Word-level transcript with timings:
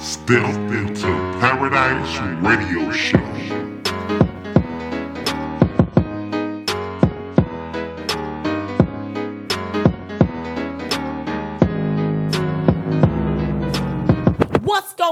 Step 0.00 0.54
into 0.70 1.08
Paradise 1.40 2.18
Radio 2.40 2.90
Show. 2.92 3.79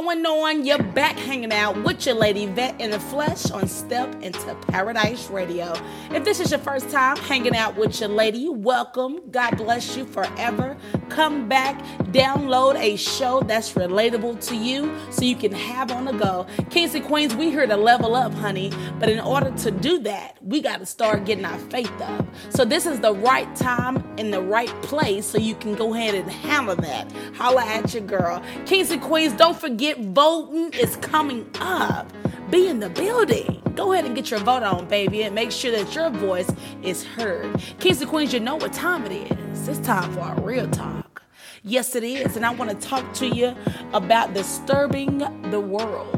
Going 0.03 0.25
on? 0.27 0.65
You're 0.65 0.81
back 0.81 1.17
hanging 1.17 1.53
out 1.53 1.83
with 1.83 2.07
your 2.07 2.15
lady 2.15 2.47
vet 2.47 2.81
in 2.81 2.93
the 2.93 3.01
flesh 3.01 3.51
on 3.51 3.67
Step 3.67 4.23
into 4.23 4.55
Paradise 4.69 5.29
Radio. 5.29 5.75
If 6.13 6.23
this 6.23 6.39
is 6.39 6.53
your 6.53 6.61
first 6.61 6.89
time 6.91 7.17
hanging 7.17 7.57
out 7.57 7.77
with 7.77 7.99
your 7.99 8.09
lady, 8.09 8.49
welcome. 8.49 9.19
God 9.33 9.57
bless 9.57 9.97
you 9.97 10.05
forever. 10.05 10.77
Come 11.09 11.49
back, 11.49 11.77
download 12.13 12.77
a 12.77 12.95
show 12.95 13.41
that's 13.41 13.73
relatable 13.73 14.47
to 14.47 14.57
you 14.57 14.95
so 15.11 15.25
you 15.25 15.35
can 15.35 15.51
have 15.51 15.91
on 15.91 16.05
the 16.05 16.13
go. 16.13 16.47
Kings 16.71 16.95
and 16.95 17.05
Queens, 17.05 17.35
we 17.35 17.51
here 17.51 17.67
to 17.67 17.77
level 17.77 18.15
up, 18.15 18.33
honey. 18.35 18.71
But 19.01 19.09
in 19.09 19.19
order 19.19 19.51
to 19.51 19.71
do 19.73 19.99
that, 20.01 20.37
we 20.41 20.61
got 20.61 20.79
to 20.79 20.87
start 20.87 21.25
getting 21.25 21.45
our 21.45 21.59
faith 21.59 22.01
up. 22.01 22.25
So 22.51 22.65
this 22.65 22.87
is 22.87 23.01
the 23.01 23.15
right 23.15 23.53
time 23.57 24.08
in 24.19 24.31
the 24.31 24.41
right 24.41 24.69
place 24.83 25.27
so 25.27 25.39
you 25.39 25.55
can 25.55 25.75
go 25.75 25.95
ahead 25.95 26.15
and 26.15 26.31
handle 26.31 26.77
that. 26.77 27.11
Holla 27.37 27.65
at 27.65 27.95
your 27.95 28.03
girl. 28.03 28.43
Kings 28.67 28.91
and 28.91 29.01
Queens, 29.01 29.33
don't 29.35 29.59
forget 29.59 29.99
voting 29.99 30.73
is 30.73 30.97
coming 30.97 31.49
up. 31.61 32.13
Be 32.51 32.69
in 32.69 32.81
the 32.81 32.91
building. 32.91 33.63
Go 33.75 33.93
ahead 33.93 34.07
and 34.07 34.15
get 34.15 34.31
your 34.31 34.41
vote 34.41 34.63
on, 34.63 34.89
baby, 34.89 35.23
and 35.23 35.35
make 35.35 35.53
sure 35.53 35.71
that 35.71 35.95
your 35.95 36.11
voice 36.11 36.51
is 36.83 37.05
heard. 37.05 37.63
Kings 37.79 38.01
and 38.01 38.11
Queens, 38.11 38.33
you 38.33 38.41
know 38.41 38.57
what 38.57 38.73
time 38.73 39.05
it 39.07 39.31
is. 39.31 39.69
It's 39.69 39.79
time 39.81 40.13
for 40.13 40.21
our 40.21 40.41
real 40.41 40.69
talk. 40.69 41.23
Yes, 41.63 41.95
it 41.95 42.03
is. 42.03 42.37
And 42.37 42.47
I 42.47 42.51
want 42.51 42.71
to 42.71 42.89
talk 42.89 43.13
to 43.15 43.27
you 43.27 43.55
about 43.93 44.35
disturbing 44.35 45.19
the 45.51 45.61
world. 45.61 46.15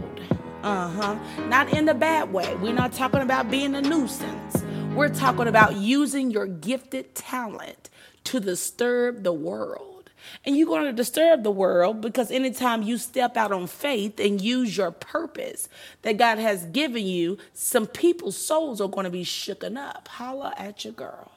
Uh 0.62 0.88
huh. 0.88 1.18
Not 1.48 1.72
in 1.72 1.86
the 1.86 1.94
bad 1.94 2.32
way. 2.32 2.54
We're 2.56 2.74
not 2.74 2.92
talking 2.92 3.20
about 3.20 3.50
being 3.50 3.74
a 3.74 3.80
nuisance. 3.80 4.59
We're 4.94 5.08
talking 5.08 5.46
about 5.46 5.76
using 5.76 6.30
your 6.30 6.46
gifted 6.46 7.14
talent 7.14 7.88
to 8.24 8.40
disturb 8.40 9.22
the 9.22 9.32
world. 9.32 10.10
And 10.44 10.56
you're 10.56 10.66
going 10.66 10.84
to 10.84 10.92
disturb 10.92 11.42
the 11.42 11.50
world 11.50 12.00
because 12.00 12.30
anytime 12.30 12.82
you 12.82 12.98
step 12.98 13.36
out 13.36 13.52
on 13.52 13.66
faith 13.66 14.18
and 14.18 14.40
use 14.40 14.76
your 14.76 14.90
purpose 14.90 15.68
that 16.02 16.18
God 16.18 16.38
has 16.38 16.66
given 16.66 17.06
you, 17.06 17.38
some 17.54 17.86
people's 17.86 18.36
souls 18.36 18.80
are 18.80 18.88
going 18.88 19.04
to 19.04 19.10
be 19.10 19.24
shooken 19.24 19.78
up. 19.78 20.08
Holla 20.08 20.54
at 20.58 20.84
your 20.84 20.92
girl. 20.92 21.30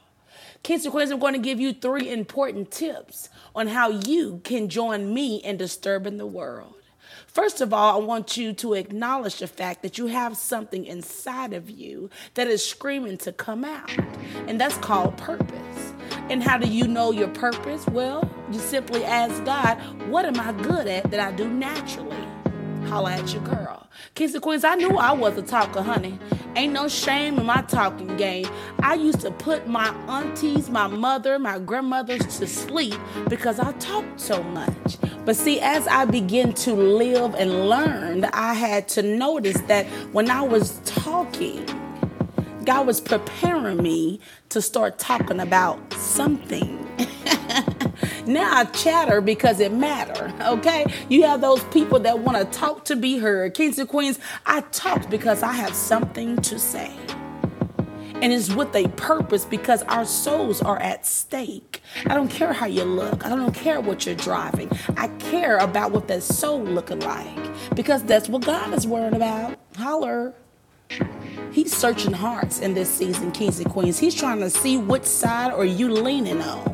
Kids 0.62 0.84
and 0.84 0.92
Queens, 0.92 1.10
I'm 1.10 1.18
going 1.18 1.34
to 1.34 1.38
give 1.38 1.60
you 1.60 1.72
three 1.72 2.10
important 2.10 2.70
tips 2.70 3.28
on 3.54 3.68
how 3.68 3.88
you 3.88 4.40
can 4.44 4.68
join 4.68 5.14
me 5.14 5.36
in 5.36 5.56
disturbing 5.56 6.16
the 6.16 6.26
world. 6.26 6.74
First 7.34 7.60
of 7.60 7.74
all, 7.74 8.00
I 8.00 8.04
want 8.04 8.36
you 8.36 8.52
to 8.52 8.74
acknowledge 8.74 9.40
the 9.40 9.48
fact 9.48 9.82
that 9.82 9.98
you 9.98 10.06
have 10.06 10.36
something 10.36 10.86
inside 10.86 11.52
of 11.52 11.68
you 11.68 12.08
that 12.34 12.46
is 12.46 12.64
screaming 12.64 13.18
to 13.18 13.32
come 13.32 13.64
out, 13.64 13.90
and 14.46 14.60
that's 14.60 14.76
called 14.76 15.16
purpose. 15.16 15.94
And 16.30 16.44
how 16.44 16.58
do 16.58 16.68
you 16.68 16.86
know 16.86 17.10
your 17.10 17.26
purpose? 17.26 17.84
Well, 17.88 18.30
you 18.52 18.60
simply 18.60 19.04
ask 19.04 19.44
God, 19.44 19.78
What 20.08 20.26
am 20.26 20.38
I 20.38 20.52
good 20.62 20.86
at 20.86 21.10
that 21.10 21.18
I 21.18 21.32
do 21.32 21.48
naturally? 21.48 22.23
Holla 22.86 23.12
at 23.12 23.32
your 23.32 23.42
girl. 23.42 23.88
And 24.16 24.42
Queens, 24.42 24.64
I 24.64 24.74
knew 24.76 24.96
I 24.96 25.12
was 25.12 25.36
a 25.36 25.42
talker, 25.42 25.82
honey. 25.82 26.18
Ain't 26.56 26.72
no 26.72 26.88
shame 26.88 27.38
in 27.38 27.46
my 27.46 27.62
talking 27.62 28.16
game. 28.16 28.46
I 28.80 28.94
used 28.94 29.20
to 29.20 29.30
put 29.30 29.66
my 29.66 29.88
aunties, 30.08 30.70
my 30.70 30.86
mother, 30.86 31.38
my 31.38 31.58
grandmothers 31.58 32.38
to 32.38 32.46
sleep 32.46 32.94
because 33.28 33.58
I 33.58 33.72
talked 33.72 34.20
so 34.20 34.42
much. 34.42 34.98
But 35.24 35.36
see, 35.36 35.60
as 35.60 35.86
I 35.88 36.04
begin 36.04 36.52
to 36.54 36.74
live 36.74 37.34
and 37.34 37.68
learn, 37.68 38.24
I 38.26 38.54
had 38.54 38.88
to 38.90 39.02
notice 39.02 39.60
that 39.62 39.86
when 40.12 40.30
I 40.30 40.42
was 40.42 40.80
talking, 40.84 41.66
God 42.64 42.86
was 42.86 43.00
preparing 43.00 43.82
me 43.82 44.20
to 44.50 44.62
start 44.62 44.98
talking 44.98 45.40
about 45.40 45.92
something. 45.94 46.83
Now 48.26 48.56
I 48.56 48.64
chatter 48.64 49.20
because 49.20 49.60
it 49.60 49.72
matter, 49.72 50.32
okay? 50.40 50.86
You 51.08 51.24
have 51.24 51.40
those 51.40 51.62
people 51.64 52.00
that 52.00 52.18
want 52.18 52.38
to 52.38 52.58
talk 52.58 52.84
to 52.86 52.96
be 52.96 53.18
heard. 53.18 53.54
Kings 53.54 53.78
and 53.78 53.88
queens, 53.88 54.18
I 54.46 54.62
talk 54.62 55.10
because 55.10 55.42
I 55.42 55.52
have 55.52 55.74
something 55.74 56.36
to 56.38 56.58
say. 56.58 56.94
And 58.22 58.32
it's 58.32 58.54
with 58.54 58.74
a 58.74 58.88
purpose 58.96 59.44
because 59.44 59.82
our 59.82 60.06
souls 60.06 60.62
are 60.62 60.78
at 60.78 61.04
stake. 61.04 61.82
I 62.06 62.14
don't 62.14 62.30
care 62.30 62.52
how 62.52 62.66
you 62.66 62.84
look. 62.84 63.26
I 63.26 63.28
don't 63.28 63.52
care 63.52 63.80
what 63.80 64.06
you're 64.06 64.14
driving. 64.14 64.70
I 64.96 65.08
care 65.18 65.58
about 65.58 65.92
what 65.92 66.08
that 66.08 66.22
soul 66.22 66.62
looking 66.62 67.00
like 67.00 67.74
because 67.74 68.02
that's 68.04 68.28
what 68.28 68.46
God 68.46 68.72
is 68.72 68.86
worried 68.86 69.14
about. 69.14 69.58
Holler. 69.76 70.32
He's 71.52 71.76
searching 71.76 72.12
hearts 72.12 72.60
in 72.60 72.74
this 72.74 72.88
season, 72.88 73.30
kings 73.32 73.60
and 73.60 73.70
queens. 73.70 73.98
He's 73.98 74.14
trying 74.14 74.40
to 74.40 74.50
see 74.50 74.76
which 74.76 75.04
side 75.04 75.52
are 75.52 75.64
you 75.64 75.90
leaning 75.90 76.40
on. 76.40 76.73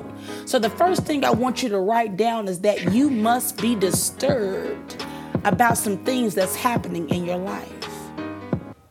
So 0.50 0.58
the 0.58 0.68
first 0.68 1.04
thing 1.04 1.24
I 1.24 1.30
want 1.30 1.62
you 1.62 1.68
to 1.68 1.78
write 1.78 2.16
down 2.16 2.48
is 2.48 2.58
that 2.62 2.92
you 2.92 3.08
must 3.08 3.62
be 3.62 3.76
disturbed 3.76 5.00
about 5.44 5.78
some 5.78 5.98
things 5.98 6.34
that's 6.34 6.56
happening 6.56 7.08
in 7.08 7.24
your 7.24 7.36
life. 7.36 7.88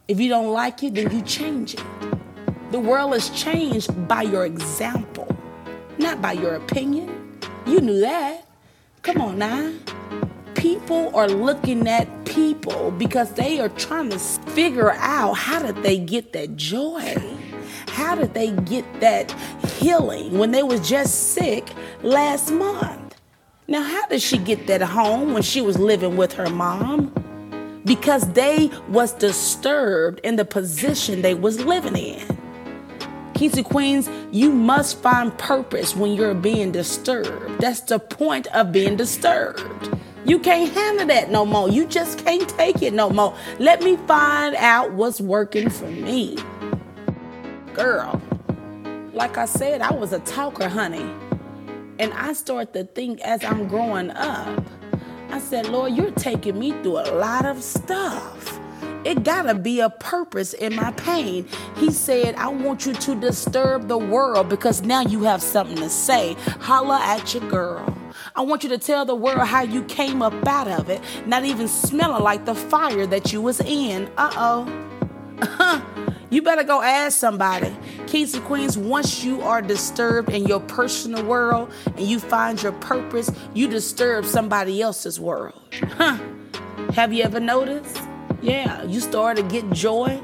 If 0.07 0.21
you 0.21 0.29
don't 0.29 0.53
like 0.53 0.81
it, 0.83 0.95
then 0.95 1.11
you 1.13 1.21
change 1.21 1.73
it. 1.73 1.83
The 2.71 2.79
world 2.79 3.13
is 3.13 3.29
changed 3.31 4.07
by 4.07 4.21
your 4.21 4.45
example, 4.45 5.27
not 5.97 6.21
by 6.21 6.31
your 6.31 6.55
opinion. 6.55 7.37
You 7.67 7.81
knew 7.81 7.99
that. 7.99 8.47
Come 9.01 9.19
on 9.19 9.37
now. 9.39 9.73
People 10.55 11.13
are 11.13 11.27
looking 11.27 11.89
at 11.89 12.07
people 12.23 12.91
because 12.91 13.33
they 13.33 13.59
are 13.59 13.67
trying 13.67 14.11
to 14.11 14.19
figure 14.19 14.93
out 14.93 15.33
how 15.33 15.61
did 15.61 15.83
they 15.83 15.97
get 15.97 16.31
that 16.31 16.55
joy? 16.55 17.38
How 17.99 18.15
did 18.15 18.33
they 18.33 18.51
get 18.51 18.85
that 19.01 19.29
healing 19.77 20.37
when 20.37 20.51
they 20.51 20.63
was 20.63 20.87
just 20.87 21.33
sick 21.33 21.69
last 22.01 22.49
month? 22.49 23.19
Now, 23.67 23.83
how 23.83 24.07
did 24.07 24.21
she 24.21 24.37
get 24.37 24.67
that 24.67 24.81
home 24.81 25.33
when 25.33 25.41
she 25.41 25.59
was 25.59 25.77
living 25.77 26.15
with 26.15 26.31
her 26.35 26.49
mom? 26.49 27.11
Because 27.83 28.31
they 28.31 28.71
was 28.87 29.11
disturbed 29.11 30.21
in 30.23 30.37
the 30.37 30.45
position 30.45 31.23
they 31.23 31.33
was 31.33 31.59
living 31.65 31.97
in. 31.97 32.25
Kings 33.33 33.57
and 33.57 33.65
queens, 33.65 34.09
you 34.31 34.49
must 34.49 35.01
find 35.01 35.37
purpose 35.37 35.93
when 35.93 36.13
you're 36.13 36.33
being 36.33 36.71
disturbed. 36.71 37.59
That's 37.59 37.81
the 37.81 37.99
point 37.99 38.47
of 38.47 38.71
being 38.71 38.95
disturbed. 38.95 39.89
You 40.23 40.39
can't 40.39 40.71
handle 40.73 41.07
that 41.07 41.31
no 41.31 41.45
more. 41.45 41.67
You 41.67 41.85
just 41.85 42.23
can't 42.23 42.47
take 42.47 42.81
it 42.81 42.93
no 42.93 43.09
more. 43.09 43.35
Let 43.59 43.83
me 43.83 43.97
find 44.07 44.55
out 44.55 44.93
what's 44.93 45.19
working 45.19 45.69
for 45.69 45.87
me. 45.87 46.37
Girl, 47.79 48.21
like 49.13 49.37
I 49.37 49.45
said, 49.45 49.79
I 49.79 49.93
was 49.93 50.11
a 50.11 50.19
talker, 50.19 50.67
honey. 50.67 51.09
And 51.97 52.11
I 52.11 52.33
started 52.33 52.73
to 52.73 52.83
think 52.83 53.21
as 53.21 53.41
I'm 53.41 53.69
growing 53.69 54.11
up, 54.11 54.61
I 55.29 55.39
said, 55.39 55.69
Lord, 55.69 55.93
you're 55.93 56.11
taking 56.11 56.59
me 56.59 56.71
through 56.83 56.99
a 56.99 57.07
lot 57.15 57.45
of 57.45 57.63
stuff. 57.63 58.59
It 59.05 59.23
gotta 59.23 59.55
be 59.55 59.79
a 59.79 59.89
purpose 59.89 60.53
in 60.53 60.75
my 60.75 60.91
pain. 60.91 61.47
He 61.77 61.89
said, 61.89 62.35
I 62.35 62.49
want 62.49 62.85
you 62.85 62.91
to 62.95 63.15
disturb 63.15 63.87
the 63.87 63.97
world 63.97 64.49
because 64.49 64.81
now 64.81 64.99
you 64.99 65.23
have 65.23 65.41
something 65.41 65.77
to 65.77 65.89
say. 65.89 66.33
Holla 66.59 66.99
at 67.01 67.33
your 67.33 67.49
girl. 67.49 67.97
I 68.35 68.41
want 68.41 68.63
you 68.63 68.69
to 68.71 68.77
tell 68.77 69.05
the 69.05 69.15
world 69.15 69.47
how 69.47 69.61
you 69.61 69.85
came 69.85 70.21
up 70.21 70.33
out 70.45 70.67
of 70.67 70.89
it, 70.89 70.99
not 71.25 71.45
even 71.45 71.69
smelling 71.69 72.23
like 72.23 72.43
the 72.43 72.55
fire 72.55 73.07
that 73.07 73.31
you 73.31 73.41
was 73.41 73.61
in. 73.61 74.11
Uh-oh. 74.17 74.67
you 76.29 76.41
better 76.41 76.63
go 76.63 76.81
ask 76.81 77.17
somebody. 77.17 77.75
Kings 78.07 78.33
and 78.33 78.43
queens, 78.45 78.77
once 78.77 79.23
you 79.23 79.41
are 79.41 79.61
disturbed 79.61 80.29
in 80.29 80.45
your 80.45 80.59
personal 80.59 81.23
world 81.23 81.71
and 81.85 82.01
you 82.01 82.19
find 82.19 82.61
your 82.61 82.73
purpose, 82.73 83.31
you 83.53 83.67
disturb 83.67 84.25
somebody 84.25 84.81
else's 84.81 85.19
world. 85.19 85.59
Huh. 85.73 86.17
Have 86.93 87.13
you 87.13 87.23
ever 87.23 87.39
noticed? 87.39 88.01
Yeah, 88.41 88.83
you 88.83 88.99
start 88.99 89.37
to 89.37 89.43
get 89.43 89.69
joy. 89.71 90.21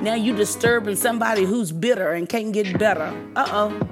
Now 0.00 0.14
you 0.14 0.36
disturbing 0.36 0.96
somebody 0.96 1.44
who's 1.44 1.72
bitter 1.72 2.12
and 2.12 2.28
can't 2.28 2.52
get 2.52 2.78
better. 2.78 3.14
Uh-oh. 3.34 3.88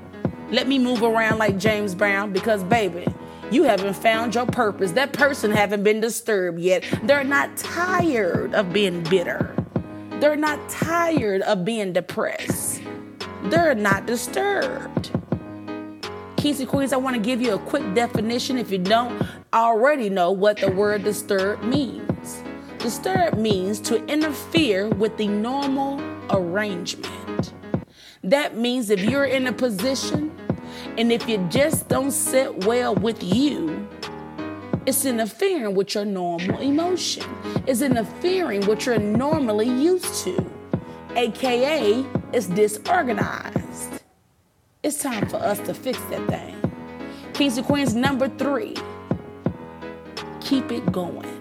Let 0.50 0.68
me 0.68 0.78
move 0.78 1.02
around 1.02 1.38
like 1.38 1.58
James 1.58 1.94
Brown 1.94 2.32
because 2.32 2.62
baby, 2.64 3.06
you 3.50 3.62
haven't 3.62 3.94
found 3.94 4.34
your 4.34 4.46
purpose. 4.46 4.92
That 4.92 5.12
person 5.12 5.50
haven't 5.50 5.82
been 5.82 6.00
disturbed 6.00 6.58
yet. 6.58 6.84
They're 7.04 7.24
not 7.24 7.56
tired 7.56 8.54
of 8.54 8.72
being 8.72 9.02
bitter. 9.04 9.54
They're 10.20 10.36
not 10.36 10.68
tired 10.68 11.42
of 11.42 11.64
being 11.64 11.92
depressed. 11.92 12.82
They're 13.44 13.74
not 13.74 14.06
disturbed. 14.06 15.10
Kings 16.36 16.60
and 16.60 16.68
queens, 16.68 16.92
I 16.92 16.96
want 16.98 17.16
to 17.16 17.22
give 17.22 17.42
you 17.42 17.54
a 17.54 17.58
quick 17.58 17.94
definition 17.94 18.58
if 18.58 18.70
you 18.70 18.78
don't 18.78 19.26
already 19.52 20.10
know 20.10 20.30
what 20.30 20.58
the 20.58 20.70
word 20.70 21.04
disturb 21.04 21.62
means. 21.62 22.42
Disturb 22.78 23.38
means 23.38 23.80
to 23.80 24.04
interfere 24.06 24.88
with 24.88 25.16
the 25.16 25.28
normal 25.28 26.00
arrangement. 26.30 27.52
That 28.22 28.56
means 28.56 28.90
if 28.90 29.02
you're 29.02 29.24
in 29.24 29.46
a 29.46 29.52
position 29.52 30.32
And 30.96 31.10
if 31.10 31.28
it 31.28 31.50
just 31.50 31.88
don't 31.88 32.12
sit 32.12 32.64
well 32.66 32.94
with 32.94 33.22
you, 33.22 33.73
it's 34.86 35.04
interfering 35.06 35.74
with 35.74 35.94
your 35.94 36.04
normal 36.04 36.60
emotion. 36.60 37.24
It's 37.66 37.80
interfering 37.80 38.60
with 38.60 38.68
what 38.68 38.86
you're 38.86 38.98
normally 38.98 39.68
used 39.68 40.24
to. 40.24 40.50
AKA, 41.16 42.04
it's 42.32 42.46
disorganized. 42.46 44.02
It's 44.82 45.02
time 45.02 45.26
for 45.28 45.36
us 45.36 45.58
to 45.60 45.72
fix 45.72 45.98
that 46.10 46.26
thing. 46.28 46.54
Kings 47.32 47.56
and 47.56 47.66
Queens, 47.66 47.94
number 47.94 48.28
three, 48.28 48.76
keep 50.40 50.70
it 50.70 50.92
going. 50.92 51.40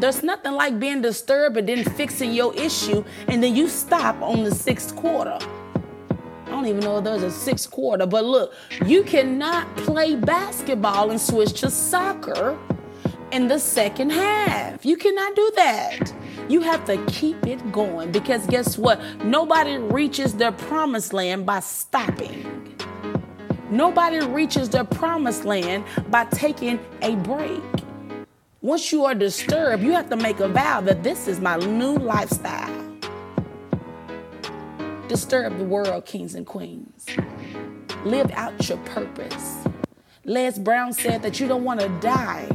There's 0.00 0.24
nothing 0.24 0.52
like 0.52 0.80
being 0.80 1.02
disturbed 1.02 1.56
and 1.56 1.68
then 1.68 1.84
fixing 1.84 2.32
your 2.32 2.52
issue, 2.54 3.04
and 3.28 3.42
then 3.42 3.54
you 3.54 3.68
stop 3.68 4.20
on 4.20 4.42
the 4.42 4.52
sixth 4.52 4.96
quarter. 4.96 5.38
I 6.54 6.56
don't 6.58 6.66
even 6.66 6.84
know 6.84 6.98
if 6.98 7.04
there's 7.04 7.24
a 7.24 7.32
sixth 7.32 7.68
quarter, 7.72 8.06
but 8.06 8.24
look, 8.24 8.54
you 8.86 9.02
cannot 9.02 9.76
play 9.78 10.14
basketball 10.14 11.10
and 11.10 11.20
switch 11.20 11.60
to 11.62 11.68
soccer 11.68 12.56
in 13.32 13.48
the 13.48 13.58
second 13.58 14.10
half. 14.10 14.86
You 14.86 14.96
cannot 14.96 15.34
do 15.34 15.50
that. 15.56 16.14
You 16.48 16.60
have 16.60 16.84
to 16.84 17.04
keep 17.06 17.44
it 17.44 17.72
going 17.72 18.12
because 18.12 18.46
guess 18.46 18.78
what? 18.78 19.02
Nobody 19.24 19.78
reaches 19.78 20.34
their 20.34 20.52
promised 20.52 21.12
land 21.12 21.44
by 21.44 21.58
stopping. 21.58 22.72
Nobody 23.68 24.24
reaches 24.24 24.68
their 24.68 24.84
promised 24.84 25.44
land 25.44 25.82
by 26.08 26.24
taking 26.26 26.78
a 27.02 27.16
break. 27.16 27.64
Once 28.60 28.92
you 28.92 29.04
are 29.04 29.16
disturbed, 29.16 29.82
you 29.82 29.90
have 29.90 30.08
to 30.08 30.16
make 30.16 30.38
a 30.38 30.46
vow 30.46 30.80
that 30.82 31.02
this 31.02 31.26
is 31.26 31.40
my 31.40 31.56
new 31.56 31.96
lifestyle. 31.96 32.93
Disturb 35.08 35.58
the 35.58 35.64
world, 35.64 36.06
kings 36.06 36.34
and 36.34 36.46
queens. 36.46 37.06
Live 38.04 38.30
out 38.32 38.68
your 38.68 38.78
purpose. 38.78 39.64
Les 40.24 40.58
Brown 40.58 40.94
said 40.94 41.22
that 41.22 41.38
you 41.38 41.46
don't 41.46 41.62
want 41.62 41.80
to 41.80 41.88
die 42.00 42.48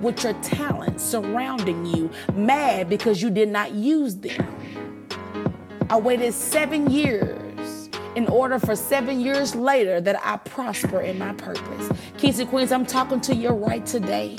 with 0.00 0.24
your 0.24 0.32
talents 0.42 1.04
surrounding 1.04 1.84
you, 1.84 2.10
mad 2.32 2.88
because 2.88 3.20
you 3.20 3.28
did 3.28 3.50
not 3.50 3.72
use 3.72 4.16
them. 4.16 4.48
I 5.90 5.98
waited 5.98 6.32
seven 6.32 6.90
years 6.90 7.90
in 8.16 8.26
order 8.28 8.58
for 8.58 8.74
seven 8.74 9.20
years 9.20 9.54
later 9.54 10.00
that 10.00 10.18
I 10.24 10.38
prosper 10.38 11.02
in 11.02 11.18
my 11.18 11.34
purpose. 11.34 11.90
Kings 12.16 12.38
and 12.38 12.48
Queens, 12.48 12.72
I'm 12.72 12.86
talking 12.86 13.20
to 13.22 13.34
you 13.34 13.50
right 13.50 13.84
today. 13.84 14.38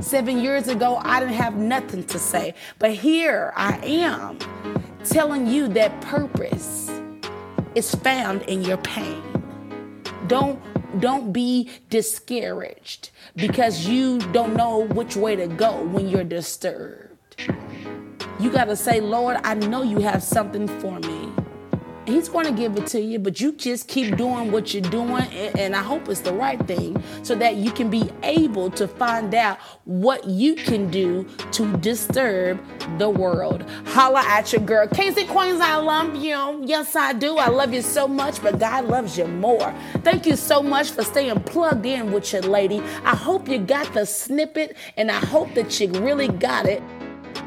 Seven 0.00 0.40
years 0.40 0.66
ago, 0.66 0.96
I 0.96 1.20
didn't 1.20 1.34
have 1.34 1.56
nothing 1.56 2.04
to 2.06 2.18
say, 2.18 2.54
but 2.80 2.92
here 2.92 3.52
I 3.54 3.76
am 3.84 4.38
telling 5.04 5.46
you 5.46 5.68
that 5.68 6.00
purpose 6.00 6.90
is 7.74 7.94
found 7.94 8.42
in 8.42 8.62
your 8.62 8.78
pain. 8.78 9.22
Don't 10.26 10.60
don't 11.00 11.32
be 11.32 11.70
discouraged 11.88 13.10
because 13.36 13.86
you 13.86 14.18
don't 14.32 14.54
know 14.54 14.86
which 14.86 15.14
way 15.16 15.36
to 15.36 15.46
go 15.46 15.82
when 15.84 16.08
you're 16.08 16.24
disturbed. 16.24 17.36
You 18.40 18.50
got 18.50 18.64
to 18.64 18.76
say, 18.76 19.00
Lord, 19.00 19.36
I 19.44 19.54
know 19.54 19.82
you 19.82 19.98
have 20.00 20.22
something 20.22 20.66
for 20.80 20.98
me. 20.98 21.19
He's 22.10 22.28
going 22.28 22.46
to 22.46 22.52
give 22.52 22.76
it 22.76 22.88
to 22.88 23.00
you, 23.00 23.20
but 23.20 23.40
you 23.40 23.52
just 23.52 23.86
keep 23.86 24.16
doing 24.16 24.50
what 24.50 24.74
you're 24.74 24.82
doing, 24.82 25.22
and, 25.32 25.76
I 25.76 25.82
hope 25.82 26.08
it's 26.08 26.20
the 26.20 26.32
right 26.32 26.60
thing 26.66 27.00
so 27.22 27.36
that 27.36 27.54
you 27.54 27.70
can 27.70 27.88
be 27.88 28.10
able 28.24 28.70
to 28.72 28.88
find 28.88 29.32
out 29.34 29.58
what 29.84 30.24
you 30.26 30.56
can 30.56 30.90
do 30.90 31.28
to 31.52 31.76
disturb 31.76 32.60
the 32.98 33.08
world. 33.08 33.64
Holla 33.86 34.24
at 34.26 34.52
your 34.52 34.62
girl. 34.62 34.88
Casey 34.88 35.24
Queens, 35.26 35.60
I 35.60 35.76
love 35.76 36.16
you. 36.16 36.64
Yes, 36.64 36.96
I 36.96 37.12
do. 37.12 37.36
I 37.36 37.48
love 37.48 37.72
you 37.72 37.82
so 37.82 38.08
much, 38.08 38.42
but 38.42 38.58
God 38.58 38.86
loves 38.86 39.16
you 39.16 39.26
more. 39.28 39.72
Thank 40.02 40.26
you 40.26 40.34
so 40.34 40.62
much 40.62 40.90
for 40.90 41.04
staying 41.04 41.40
plugged 41.44 41.86
in 41.86 42.10
with 42.10 42.32
your 42.32 42.42
lady. 42.42 42.80
I 43.04 43.14
hope 43.14 43.48
you 43.48 43.58
got 43.58 43.94
the 43.94 44.04
snippet, 44.04 44.76
and 44.96 45.10
I 45.10 45.24
hope 45.26 45.54
that 45.54 45.78
you 45.78 45.88
really 45.92 46.28
got 46.28 46.66
it 46.66 46.82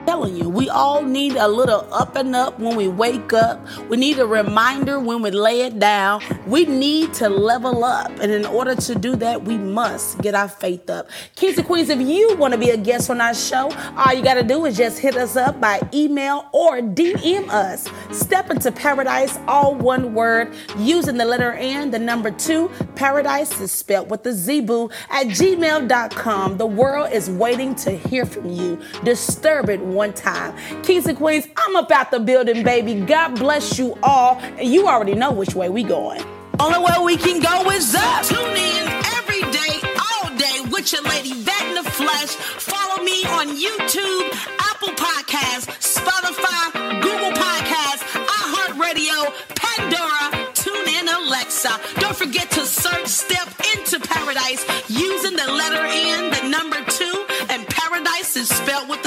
telling 0.06 0.36
you, 0.36 0.50
we 0.50 0.70
all 0.70 1.02
need 1.02 1.36
a 1.36 1.48
little 1.48 1.88
up 1.94 2.16
and 2.16 2.36
up 2.36 2.60
when 2.60 2.76
we 2.76 2.88
wake 2.88 3.34
up. 3.34 3.60
We 3.90 3.98
need 3.98 4.20
a 4.20 4.26
reminder 4.26 5.00
when 5.00 5.22
we 5.22 5.32
lay 5.32 5.62
it 5.62 5.80
down. 5.80 6.22
We 6.48 6.66
need 6.66 7.14
to 7.16 7.30
level 7.30 7.84
up. 7.84 8.12
And 8.20 8.32
in 8.32 8.46
order 8.46 8.76
to 8.76 8.96
do 8.96 9.16
that, 9.18 9.44
we 9.44 9.58
must 9.58 10.20
get 10.20 10.36
our 10.36 10.48
faith 10.48 10.90
up. 10.90 11.10
Kings 11.36 11.58
and 11.58 11.68
Queens, 11.68 11.90
if 11.90 12.00
you 12.02 12.36
want 12.36 12.54
to 12.54 12.60
be 12.60 12.70
a 12.70 12.78
guest 12.78 13.10
on 13.10 13.22
our 13.22 13.34
show, 13.34 13.72
all 13.98 14.14
you 14.14 14.24
got 14.24 14.36
to 14.36 14.44
do 14.44 14.66
is 14.66 14.78
just 14.78 15.00
hit 15.00 15.16
us 15.16 15.36
up 15.36 15.60
by 15.60 15.82
email 15.94 16.48
or 16.52 16.80
DM 16.80 17.50
us. 17.50 17.88
Step 18.12 18.50
into 18.50 18.72
paradise, 18.72 19.38
all 19.48 19.76
one 19.76 20.14
word, 20.14 20.54
using 20.78 21.18
the 21.18 21.26
letter 21.26 21.54
N, 21.54 21.92
the 21.92 22.00
number 22.00 22.32
two. 22.32 22.70
Paradise 22.96 23.60
is 23.60 23.72
spelled 23.72 24.10
with 24.10 24.24
the 24.24 24.34
Z 24.34 24.62
boo 24.62 24.90
at 25.10 25.28
gmail.com. 25.28 26.58
The 26.58 26.66
world 26.66 27.12
is 27.12 27.30
waiting 27.30 27.76
to 27.76 27.92
hear 27.92 28.26
from 28.26 28.50
you. 28.50 28.80
Disturb 29.04 29.70
it 29.70 29.80
one 29.94 30.14
time. 30.14 30.56
Kings 30.84 31.06
and 31.06 31.18
Queens, 31.18 31.48
I'm 31.58 31.76
about 31.76 32.12
the 32.12 32.20
building, 32.20 32.64
baby. 32.64 33.02
God 33.02 33.36
bless 33.40 33.78
you 33.78 33.98
all. 34.04 34.38
And 34.58 34.68
you 34.72 34.88
already 34.88 35.16
know 35.16 35.32
which 35.32 35.56
way 35.56 35.70
we 35.70 35.84
going. 35.84 36.24
Only 36.60 36.80
way 36.80 36.94
we 37.04 37.18
can 37.18 37.42
go 37.42 37.70
is 37.72 37.96
up. 37.96 38.24
Tune 38.26 38.38
in 38.40 38.88
every 39.18 39.42
day, 39.52 39.82
all 39.98 40.30
day 40.38 40.62
with 40.72 40.92
your 40.94 41.02
lady 41.04 41.34
Vet 41.34 41.62
in 41.68 41.76
the 41.76 41.84
Flesh. 41.84 42.30
Follow 42.30 43.04
me 43.04 43.24
on 43.26 43.48
YouTube, 43.50 44.30
Apple 44.60 44.94
Podcasts, 44.94 45.98
Spotify, 45.98 47.02
Google 47.02 47.32
Podcasts, 47.32 48.04
iHeartRadio, 48.40 49.34
Pandora, 49.56 50.46
TuneIn, 50.54 51.28
Alexa. 51.28 51.80
Don't 52.00 52.16
forget 52.16 52.50
to 52.52 52.66
search 52.66 53.08
Step 53.08 53.48
into 53.76 54.00
Paradise 54.00 54.64
using 54.90 55.36
the 55.36 55.52
letter 55.52 55.84
N, 55.86 56.32
the 56.32 56.50
number 56.50 56.78
two, 56.90 57.26
and 57.50 57.66
Paradise 57.68 58.36
is 58.36 58.50
spelled 58.50 58.90
with 58.90 59.03